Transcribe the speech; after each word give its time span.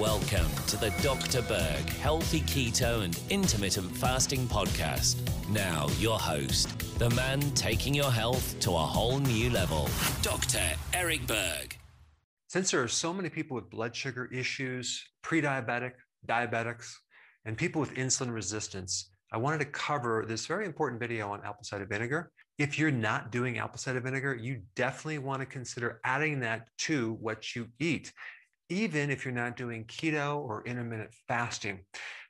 Welcome 0.00 0.48
to 0.68 0.78
the 0.78 0.88
Dr. 1.02 1.42
Berg 1.42 1.86
Healthy 1.90 2.40
Keto 2.40 3.04
and 3.04 3.20
Intermittent 3.28 3.94
Fasting 3.94 4.46
Podcast. 4.46 5.18
Now, 5.50 5.88
your 5.98 6.18
host, 6.18 6.98
the 6.98 7.10
man 7.10 7.42
taking 7.50 7.92
your 7.92 8.10
health 8.10 8.58
to 8.60 8.70
a 8.70 8.78
whole 8.78 9.18
new 9.18 9.50
level, 9.50 9.90
Dr. 10.22 10.62
Eric 10.94 11.26
Berg. 11.26 11.76
Since 12.48 12.70
there 12.70 12.82
are 12.82 12.88
so 12.88 13.12
many 13.12 13.28
people 13.28 13.54
with 13.54 13.68
blood 13.68 13.94
sugar 13.94 14.24
issues, 14.32 15.06
pre 15.20 15.42
diabetic, 15.42 15.92
diabetics, 16.26 16.90
and 17.44 17.58
people 17.58 17.82
with 17.82 17.92
insulin 17.92 18.32
resistance, 18.32 19.10
I 19.34 19.36
wanted 19.36 19.58
to 19.58 19.66
cover 19.66 20.24
this 20.26 20.46
very 20.46 20.64
important 20.64 20.98
video 20.98 21.30
on 21.30 21.40
apple 21.40 21.64
cider 21.64 21.84
vinegar. 21.84 22.32
If 22.56 22.78
you're 22.78 22.90
not 22.90 23.30
doing 23.30 23.58
apple 23.58 23.76
cider 23.76 24.00
vinegar, 24.00 24.34
you 24.34 24.62
definitely 24.76 25.18
want 25.18 25.40
to 25.40 25.46
consider 25.46 26.00
adding 26.04 26.40
that 26.40 26.68
to 26.78 27.18
what 27.20 27.54
you 27.54 27.66
eat, 27.78 28.14
even 28.70 29.10
if 29.10 29.24
you're 29.24 29.34
not 29.34 29.56
doing 29.56 29.84
keto 29.84 30.38
or 30.38 30.64
intermittent 30.64 31.12
fasting. 31.28 31.80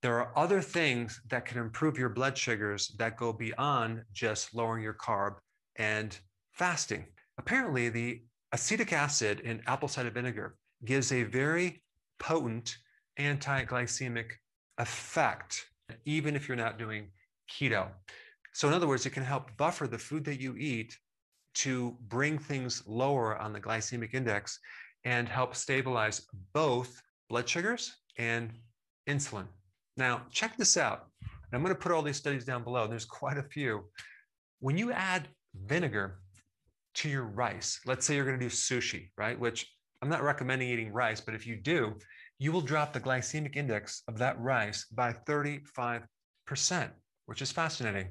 There 0.00 0.18
are 0.20 0.32
other 0.38 0.62
things 0.62 1.20
that 1.28 1.44
can 1.44 1.58
improve 1.58 1.98
your 1.98 2.08
blood 2.08 2.38
sugars 2.38 2.94
that 2.98 3.16
go 3.16 3.32
beyond 3.32 4.04
just 4.12 4.54
lowering 4.54 4.82
your 4.82 4.94
carb 4.94 5.34
and 5.76 6.16
fasting. 6.52 7.04
Apparently, 7.36 7.88
the 7.88 8.22
acetic 8.52 8.92
acid 8.92 9.40
in 9.40 9.60
apple 9.66 9.88
cider 9.88 10.10
vinegar 10.10 10.56
gives 10.84 11.12
a 11.12 11.24
very 11.24 11.82
potent 12.18 12.76
anti 13.18 13.64
glycemic 13.64 14.30
effect 14.78 15.66
even 16.04 16.36
if 16.36 16.48
you're 16.48 16.56
not 16.56 16.78
doing 16.78 17.08
keto. 17.50 17.88
So, 18.52 18.68
in 18.68 18.74
other 18.74 18.86
words, 18.86 19.06
it 19.06 19.10
can 19.10 19.24
help 19.24 19.56
buffer 19.56 19.86
the 19.86 19.98
food 19.98 20.24
that 20.24 20.40
you 20.40 20.56
eat 20.56 20.96
to 21.54 21.96
bring 22.08 22.38
things 22.38 22.82
lower 22.86 23.36
on 23.36 23.52
the 23.52 23.60
glycemic 23.60 24.14
index 24.14 24.58
and 25.04 25.28
help 25.28 25.54
stabilize 25.54 26.26
both 26.52 27.00
blood 27.28 27.48
sugars 27.48 27.94
and 28.18 28.52
insulin. 29.08 29.46
Now, 29.96 30.22
check 30.30 30.56
this 30.56 30.76
out. 30.76 31.06
I'm 31.52 31.62
going 31.62 31.74
to 31.74 31.80
put 31.80 31.92
all 31.92 32.02
these 32.02 32.16
studies 32.16 32.44
down 32.44 32.62
below. 32.62 32.86
There's 32.86 33.04
quite 33.04 33.38
a 33.38 33.42
few. 33.42 33.84
When 34.60 34.76
you 34.76 34.92
add 34.92 35.28
vinegar 35.66 36.18
to 36.94 37.08
your 37.08 37.24
rice, 37.24 37.80
let's 37.86 38.04
say 38.04 38.16
you're 38.16 38.26
going 38.26 38.38
to 38.38 38.44
do 38.44 38.50
sushi, 38.50 39.10
right? 39.16 39.38
Which 39.38 39.66
I'm 40.02 40.08
not 40.08 40.22
recommending 40.22 40.68
eating 40.68 40.92
rice, 40.92 41.20
but 41.20 41.34
if 41.34 41.46
you 41.46 41.56
do, 41.56 41.94
you 42.38 42.52
will 42.52 42.60
drop 42.60 42.92
the 42.92 43.00
glycemic 43.00 43.56
index 43.56 44.02
of 44.08 44.18
that 44.18 44.40
rice 44.40 44.86
by 44.92 45.12
35%, 45.26 46.02
which 47.26 47.42
is 47.42 47.50
fascinating. 47.50 48.08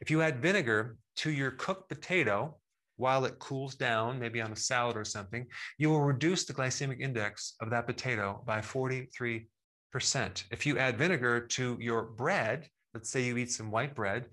If 0.00 0.10
you 0.10 0.20
add 0.22 0.42
vinegar 0.42 0.96
to 1.16 1.30
your 1.30 1.52
cooked 1.52 1.88
potato 1.88 2.58
while 3.00 3.24
it 3.24 3.38
cools 3.38 3.74
down, 3.74 4.20
maybe 4.20 4.40
on 4.40 4.52
a 4.52 4.56
salad 4.56 4.96
or 4.96 5.04
something, 5.04 5.46
you 5.78 5.88
will 5.88 6.02
reduce 6.02 6.44
the 6.44 6.52
glycemic 6.52 7.00
index 7.00 7.54
of 7.60 7.70
that 7.70 7.86
potato 7.86 8.42
by 8.46 8.60
43%. 8.60 9.46
If 10.50 10.66
you 10.66 10.78
add 10.78 10.98
vinegar 10.98 11.40
to 11.40 11.78
your 11.80 12.02
bread, 12.02 12.68
let's 12.94 13.10
say 13.10 13.24
you 13.24 13.38
eat 13.38 13.50
some 13.50 13.70
white 13.70 13.94
bread, 13.94 14.26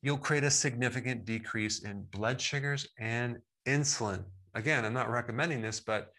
you'll 0.00 0.16
create 0.18 0.44
a 0.44 0.50
significant 0.50 1.24
decrease 1.24 1.82
in 1.82 2.06
blood 2.12 2.40
sugars 2.40 2.86
and 2.98 3.38
insulin. 3.66 4.22
Again, 4.54 4.84
I'm 4.84 4.94
not 4.94 5.10
recommending 5.10 5.60
this, 5.60 5.80
but 5.80 6.12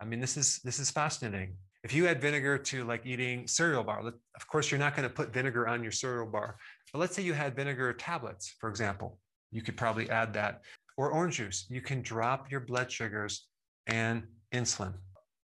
I 0.00 0.04
mean, 0.04 0.20
this 0.20 0.36
is 0.36 0.58
this 0.64 0.78
is 0.78 0.90
fascinating. 0.90 1.56
If 1.84 1.94
you 1.94 2.06
add 2.08 2.20
vinegar 2.20 2.58
to 2.58 2.84
like 2.84 3.06
eating 3.06 3.46
cereal 3.46 3.84
bar, 3.84 4.00
of 4.00 4.46
course, 4.48 4.70
you're 4.70 4.80
not 4.80 4.94
going 4.94 5.08
to 5.08 5.14
put 5.14 5.32
vinegar 5.32 5.66
on 5.66 5.82
your 5.82 5.92
cereal 5.92 6.26
bar. 6.26 6.56
But 6.92 6.98
let's 6.98 7.14
say 7.14 7.22
you 7.22 7.32
had 7.32 7.56
vinegar 7.56 7.92
tablets, 7.94 8.54
for 8.60 8.68
example, 8.68 9.18
you 9.50 9.62
could 9.62 9.76
probably 9.76 10.10
add 10.10 10.34
that. 10.34 10.62
Or 10.98 11.12
orange 11.12 11.36
juice, 11.36 11.64
you 11.70 11.80
can 11.80 12.02
drop 12.02 12.50
your 12.50 12.58
blood 12.58 12.90
sugars 12.90 13.46
and 13.86 14.24
insulin. 14.52 14.94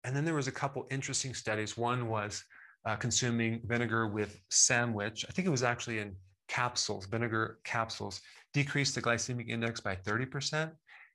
And 0.02 0.14
then 0.14 0.24
there 0.24 0.34
was 0.34 0.48
a 0.48 0.52
couple 0.52 0.84
interesting 0.90 1.32
studies. 1.32 1.78
One 1.78 2.08
was 2.08 2.42
uh, 2.84 2.96
consuming 2.96 3.60
vinegar 3.64 4.08
with 4.08 4.40
sandwich. 4.50 5.24
I 5.28 5.32
think 5.32 5.46
it 5.46 5.52
was 5.52 5.62
actually 5.62 6.00
in 6.00 6.16
capsules, 6.48 7.06
vinegar 7.06 7.60
capsules, 7.62 8.20
decreased 8.52 8.96
the 8.96 9.02
glycemic 9.02 9.48
index 9.48 9.80
by 9.80 9.94
30%. 9.94 10.72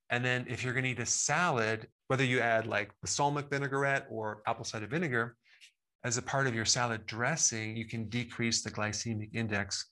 And 0.10 0.24
then 0.24 0.46
if 0.48 0.64
you're 0.64 0.74
going 0.74 0.86
to 0.86 0.92
eat 0.92 1.00
a 1.00 1.06
salad, 1.06 1.88
whether 2.08 2.24
you 2.24 2.40
add 2.40 2.66
like 2.66 2.92
balsamic 3.02 3.50
vinaigrette 3.50 4.08
or 4.10 4.42
apple 4.48 4.64
cider 4.64 4.88
vinegar 4.88 5.36
as 6.06 6.18
a 6.18 6.22
part 6.22 6.48
of 6.48 6.56
your 6.56 6.66
salad 6.66 7.06
dressing, 7.06 7.76
you 7.76 7.86
can 7.86 8.08
decrease 8.08 8.64
the 8.64 8.72
glycemic 8.72 9.36
index 9.36 9.86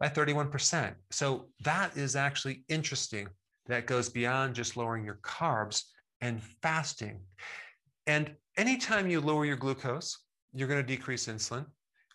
by 0.00 0.08
31%. 0.08 0.92
So 1.12 1.46
that 1.60 1.96
is 1.96 2.16
actually 2.16 2.64
interesting. 2.68 3.28
That 3.66 3.86
goes 3.86 4.08
beyond 4.08 4.54
just 4.54 4.76
lowering 4.76 5.04
your 5.04 5.20
carbs 5.22 5.84
and 6.20 6.42
fasting. 6.62 7.20
And 8.06 8.34
anytime 8.56 9.08
you 9.08 9.20
lower 9.20 9.44
your 9.44 9.56
glucose, 9.56 10.18
you're 10.52 10.68
going 10.68 10.80
to 10.80 10.86
decrease 10.86 11.26
insulin, 11.26 11.66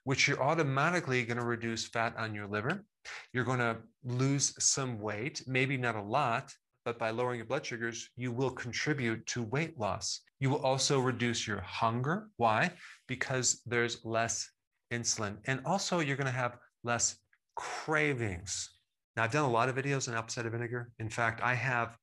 which 0.03 0.27
you're 0.27 0.43
automatically 0.43 1.23
going 1.23 1.37
to 1.37 1.45
reduce 1.45 1.87
fat 1.87 2.13
on 2.17 2.35
your 2.35 2.47
liver. 2.47 2.85
You're 3.33 3.45
going 3.45 3.59
to 3.59 3.77
lose 4.03 4.53
some 4.63 4.99
weight, 4.99 5.43
maybe 5.47 5.77
not 5.77 5.95
a 5.95 6.01
lot, 6.01 6.53
but 6.85 6.99
by 6.99 7.09
lowering 7.09 7.37
your 7.37 7.45
blood 7.45 7.65
sugars, 7.65 8.09
you 8.15 8.31
will 8.31 8.49
contribute 8.49 9.25
to 9.27 9.43
weight 9.43 9.77
loss. 9.77 10.21
You 10.39 10.49
will 10.49 10.63
also 10.63 10.99
reduce 10.99 11.47
your 11.47 11.61
hunger. 11.61 12.29
Why? 12.37 12.71
Because 13.07 13.61
there's 13.65 14.05
less 14.05 14.49
insulin. 14.93 15.37
And 15.45 15.61
also, 15.65 15.99
you're 15.99 16.15
going 16.15 16.27
to 16.27 16.31
have 16.31 16.57
less 16.83 17.17
cravings. 17.55 18.69
Now, 19.17 19.23
I've 19.23 19.31
done 19.31 19.45
a 19.45 19.51
lot 19.51 19.67
of 19.67 19.75
videos 19.75 20.07
on 20.07 20.13
apple 20.13 20.29
cider 20.29 20.51
vinegar. 20.51 20.91
In 20.99 21.09
fact, 21.09 21.41
I 21.41 21.55
have 21.55 21.97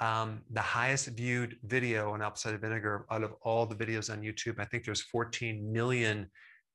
um, 0.00 0.42
the 0.50 0.60
highest 0.60 1.06
viewed 1.06 1.56
video 1.64 2.10
on 2.10 2.20
apple 2.20 2.36
cider 2.36 2.58
vinegar 2.58 3.06
out 3.08 3.22
of 3.22 3.34
all 3.40 3.66
the 3.66 3.76
videos 3.76 4.12
on 4.12 4.20
YouTube. 4.20 4.58
I 4.58 4.64
think 4.64 4.84
there's 4.84 5.02
14 5.02 5.72
million 5.72 6.28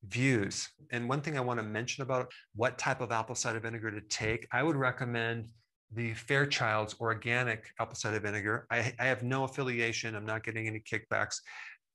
views. 0.07 0.69
And 0.91 1.09
one 1.09 1.19
thing 1.19 1.37
I 1.37 1.41
want 1.41 1.59
to 1.59 1.63
mention 1.63 2.03
about 2.03 2.31
what 2.55 2.77
type 2.77 3.01
of 3.01 3.11
apple 3.11 3.35
cider 3.35 3.59
vinegar 3.59 3.91
to 3.91 3.99
take, 4.07 4.47
I 4.53 4.63
would 4.63 4.77
recommend 4.77 5.49
the 5.93 6.13
Fairchild's 6.13 6.95
organic 7.01 7.65
apple 7.77 7.95
cider 7.95 8.21
vinegar. 8.21 8.67
I, 8.71 8.93
I, 8.97 9.05
have 9.07 9.23
no 9.23 9.43
affiliation. 9.43 10.15
I'm 10.15 10.25
not 10.25 10.45
getting 10.45 10.65
any 10.67 10.79
kickbacks, 10.79 11.35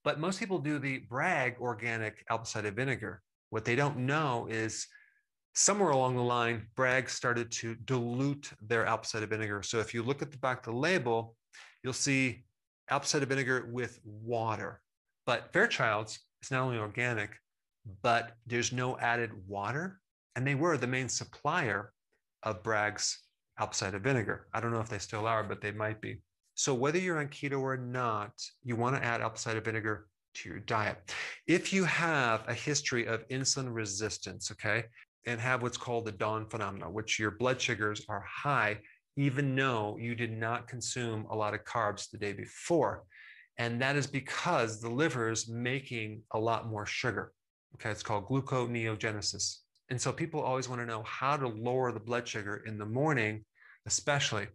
but 0.05 0.21
most 0.21 0.39
people 0.39 0.59
do 0.59 0.79
the 0.79 0.99
Bragg 1.09 1.57
organic 1.61 2.23
apple 2.29 2.45
cider 2.45 2.73
vinegar. 2.73 3.23
What 3.49 3.65
they 3.65 3.75
don't 3.75 3.97
know 3.97 4.49
is 4.51 4.87
somewhere 5.57 5.91
along 5.91 6.15
the 6.17 6.23
line, 6.23 6.67
Bragg 6.77 7.09
started 7.09 7.51
to 7.51 7.75
dilute 7.87 8.51
their 8.61 8.87
apple 8.87 9.05
cider 9.05 9.27
vinegar. 9.27 9.63
So 9.63 9.79
if 9.79 9.95
you 9.95 10.03
look 10.03 10.21
at 10.21 10.31
the 10.31 10.37
back 10.39 10.59
of 10.59 10.75
the 10.75 10.79
label, 10.79 11.35
you'll 11.83 11.95
see 11.95 12.45
apple 12.91 13.09
cider 13.09 13.27
vinegar 13.27 13.69
with 13.73 13.99
water. 14.05 14.83
But 15.25 15.53
Fairchild's 15.53 16.19
is 16.43 16.51
not 16.51 16.61
only 16.61 16.77
organic, 16.77 17.31
but 18.03 18.33
there's 18.47 18.71
no 18.71 18.99
added 18.99 19.31
water. 19.49 20.01
And 20.37 20.47
they 20.47 20.55
were 20.55 20.77
the 20.77 20.87
main 20.87 21.09
supplier 21.09 21.93
of 22.43 22.63
Bragg's 22.63 23.19
apple 23.59 23.75
cider 23.75 23.99
vinegar. 23.99 24.49
I 24.53 24.61
don't 24.61 24.73
know 24.73 24.81
if 24.81 24.91
they 24.91 24.99
still 24.99 25.27
are, 25.27 25.43
but 25.43 25.63
they 25.63 25.73
might 25.73 26.03
be. 26.03 26.21
So 26.55 26.75
whether 26.75 26.99
you're 26.99 27.19
on 27.19 27.29
keto 27.29 27.61
or 27.61 27.79
not, 27.79 28.33
you 28.63 28.77
want 28.77 28.97
to 28.97 29.05
add 29.05 29.23
apple 29.23 29.39
cider 29.39 29.63
vinegar 29.63 30.07
to 30.35 30.49
your 30.51 30.61
diet. 30.61 31.15
If 31.47 31.73
you 31.73 31.85
have 31.85 32.45
a 32.47 32.55
history 32.55 33.07
of 33.07 33.27
insulin 33.29 33.73
resistance, 33.73 34.51
okay, 34.53 34.85
and 35.27 35.41
have 35.41 35.63
what's 35.63 35.77
called 35.77 36.05
the 36.05 36.13
dawn 36.13 36.47
phenomena, 36.49 36.89
which 36.91 37.19
your 37.19 37.33
blood 37.33 37.61
sugars 37.61 38.05
are 38.09 38.25
high, 38.27 38.79
even 39.17 39.55
though 39.55 39.97
you 40.01 40.15
did 40.15 40.33
not 40.33 40.69
consume 40.69 41.27
a 41.31 41.37
lot 41.37 41.55
of 41.55 41.65
carbs 41.65 42.11
the 42.11 42.19
day 42.19 42.33
before. 42.33 43.05
And 43.59 43.81
that 43.81 43.97
is 43.97 44.07
because 44.07 44.81
the 44.81 44.91
liver 44.91 45.31
is 45.31 45.49
making 45.49 46.23
a 46.33 46.39
lot 46.39 46.69
more 46.69 46.87
sugar. 46.87 47.33
Okay, 47.75 47.91
it's 47.91 48.03
called 48.03 48.29
gluconeogenesis. 48.29 49.57
And 49.91 50.01
so 50.01 50.13
people 50.13 50.41
always 50.41 50.69
want 50.69 50.81
to 50.81 50.87
know 50.87 51.03
how 51.05 51.37
to 51.37 51.49
lower 51.49 51.93
the 51.93 52.01
blood 52.01 52.27
sugar 52.27 52.63
in 52.67 52.79
the 52.79 52.87
morning, 52.87 53.45
especially. 53.87 54.47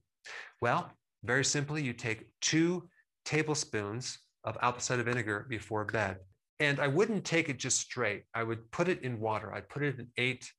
Well, 0.61 0.91
very 1.23 1.45
simply, 1.45 1.83
you 1.83 1.93
take 1.93 2.25
two 2.41 2.89
tablespoons 3.25 4.19
of 4.43 4.57
apple 4.61 4.81
cider 4.81 5.03
vinegar 5.03 5.45
before 5.49 5.85
bed. 5.85 6.17
And 6.59 6.79
I 6.79 6.87
wouldn't 6.87 7.25
take 7.25 7.49
it 7.49 7.57
just 7.57 7.79
straight. 7.79 8.23
I 8.35 8.43
would 8.43 8.69
put 8.71 8.87
it 8.87 9.03
in 9.03 9.19
water. 9.19 9.53
I'd 9.53 9.69
put 9.69 9.83
it 9.83 9.99
in 9.99 10.07
eight 10.17 10.49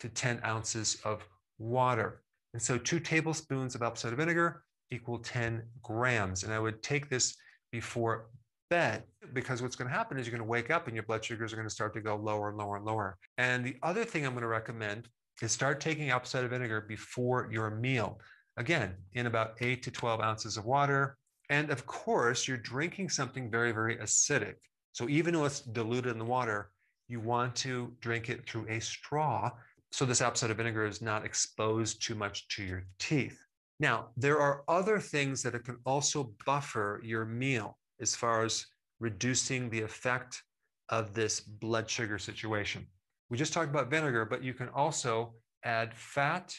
to 0.00 0.08
10 0.08 0.40
ounces 0.44 0.98
of 1.04 1.26
water. 1.58 2.22
And 2.52 2.62
so 2.62 2.78
two 2.78 3.00
tablespoons 3.00 3.74
of 3.74 3.82
apple 3.82 3.96
cider 3.96 4.16
vinegar 4.16 4.62
equal 4.90 5.18
10 5.18 5.62
grams. 5.82 6.44
And 6.44 6.52
I 6.52 6.58
would 6.58 6.82
take 6.82 7.08
this 7.08 7.36
before 7.72 8.28
bed 8.70 9.02
because 9.32 9.62
what's 9.62 9.76
going 9.76 9.90
to 9.90 9.96
happen 9.96 10.18
is 10.18 10.26
you're 10.26 10.36
going 10.36 10.46
to 10.46 10.50
wake 10.50 10.70
up 10.70 10.86
and 10.86 10.96
your 10.96 11.04
blood 11.04 11.24
sugars 11.24 11.52
are 11.52 11.56
going 11.56 11.68
to 11.68 11.74
start 11.74 11.94
to 11.94 12.00
go 12.00 12.16
lower 12.16 12.48
and 12.48 12.58
lower 12.58 12.76
and 12.76 12.84
lower. 12.84 13.18
And 13.38 13.64
the 13.64 13.76
other 13.82 14.04
thing 14.04 14.24
I'm 14.24 14.32
going 14.32 14.42
to 14.42 14.48
recommend 14.48 15.08
is 15.42 15.52
start 15.52 15.80
taking 15.80 16.10
apple 16.10 16.28
cider 16.28 16.48
vinegar 16.48 16.82
before 16.82 17.48
your 17.50 17.70
meal. 17.70 18.20
Again, 18.56 18.94
in 19.14 19.26
about 19.26 19.54
eight 19.60 19.82
to 19.82 19.90
12 19.90 20.20
ounces 20.20 20.56
of 20.56 20.64
water. 20.64 21.16
And 21.50 21.70
of 21.70 21.86
course, 21.86 22.46
you're 22.46 22.56
drinking 22.56 23.10
something 23.10 23.50
very, 23.50 23.72
very 23.72 23.96
acidic. 23.96 24.54
So 24.92 25.08
even 25.08 25.34
though 25.34 25.44
it's 25.44 25.60
diluted 25.60 26.12
in 26.12 26.18
the 26.18 26.24
water, 26.24 26.70
you 27.08 27.20
want 27.20 27.54
to 27.56 27.92
drink 28.00 28.30
it 28.30 28.48
through 28.48 28.66
a 28.68 28.80
straw 28.80 29.50
so 29.94 30.04
this 30.04 30.20
apple 30.20 30.36
cider 30.36 30.54
vinegar 30.54 30.84
is 30.84 31.00
not 31.00 31.24
exposed 31.24 32.04
too 32.04 32.16
much 32.16 32.48
to 32.48 32.64
your 32.64 32.82
teeth. 32.98 33.38
Now, 33.78 34.08
there 34.16 34.40
are 34.40 34.64
other 34.66 34.98
things 34.98 35.40
that 35.44 35.54
it 35.54 35.64
can 35.64 35.76
also 35.86 36.34
buffer 36.44 37.00
your 37.04 37.24
meal 37.24 37.78
as 38.00 38.16
far 38.16 38.42
as 38.42 38.66
reducing 38.98 39.70
the 39.70 39.82
effect 39.82 40.42
of 40.88 41.14
this 41.14 41.38
blood 41.38 41.88
sugar 41.88 42.18
situation. 42.18 42.84
We 43.30 43.38
just 43.38 43.52
talked 43.52 43.70
about 43.70 43.88
vinegar, 43.88 44.24
but 44.24 44.42
you 44.42 44.52
can 44.52 44.68
also 44.70 45.34
add 45.64 45.94
fat 45.94 46.52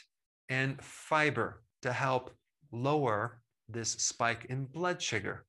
and 0.48 0.82
fiber 0.82 1.62
to 1.82 1.92
help 1.92 2.34
lower 2.72 3.42
this 3.68 3.92
spike 3.92 4.46
in 4.46 4.64
blood 4.64 5.02
sugar. 5.02 5.46